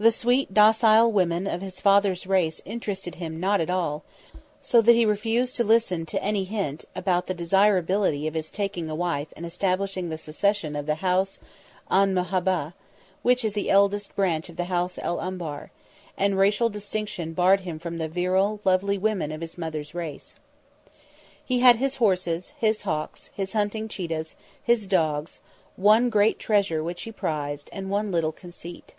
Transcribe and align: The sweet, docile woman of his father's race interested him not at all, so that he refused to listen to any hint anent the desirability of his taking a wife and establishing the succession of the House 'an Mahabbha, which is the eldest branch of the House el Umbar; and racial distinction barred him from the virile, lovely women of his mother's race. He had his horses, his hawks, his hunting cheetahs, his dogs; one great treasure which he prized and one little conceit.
The 0.00 0.10
sweet, 0.10 0.52
docile 0.52 1.12
woman 1.12 1.46
of 1.46 1.60
his 1.62 1.80
father's 1.80 2.26
race 2.26 2.60
interested 2.64 3.14
him 3.14 3.38
not 3.38 3.60
at 3.60 3.70
all, 3.70 4.02
so 4.60 4.80
that 4.80 4.94
he 4.96 5.06
refused 5.06 5.54
to 5.54 5.62
listen 5.62 6.04
to 6.06 6.20
any 6.20 6.42
hint 6.42 6.84
anent 6.96 7.26
the 7.26 7.34
desirability 7.34 8.26
of 8.26 8.34
his 8.34 8.50
taking 8.50 8.90
a 8.90 8.96
wife 8.96 9.28
and 9.36 9.46
establishing 9.46 10.08
the 10.08 10.18
succession 10.18 10.74
of 10.74 10.86
the 10.86 10.96
House 10.96 11.38
'an 11.88 12.14
Mahabbha, 12.14 12.74
which 13.22 13.44
is 13.44 13.52
the 13.52 13.70
eldest 13.70 14.16
branch 14.16 14.48
of 14.48 14.56
the 14.56 14.64
House 14.64 14.98
el 15.00 15.20
Umbar; 15.20 15.70
and 16.18 16.36
racial 16.36 16.68
distinction 16.68 17.32
barred 17.32 17.60
him 17.60 17.78
from 17.78 17.98
the 17.98 18.08
virile, 18.08 18.58
lovely 18.64 18.98
women 18.98 19.30
of 19.30 19.40
his 19.40 19.56
mother's 19.56 19.94
race. 19.94 20.34
He 21.44 21.60
had 21.60 21.76
his 21.76 21.98
horses, 21.98 22.48
his 22.58 22.82
hawks, 22.82 23.30
his 23.32 23.52
hunting 23.52 23.86
cheetahs, 23.86 24.34
his 24.60 24.88
dogs; 24.88 25.38
one 25.76 26.10
great 26.10 26.40
treasure 26.40 26.82
which 26.82 27.02
he 27.02 27.12
prized 27.12 27.70
and 27.72 27.88
one 27.88 28.10
little 28.10 28.32
conceit. 28.32 28.94